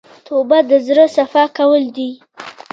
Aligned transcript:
توبه 0.25 0.59
د 0.69 0.71
زړه 0.87 1.05
صفا 1.15 1.43
کول 1.57 1.83
دي. 1.97 2.11